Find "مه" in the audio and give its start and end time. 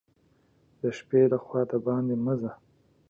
2.25-2.33